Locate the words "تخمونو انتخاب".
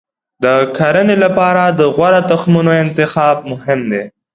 2.31-3.37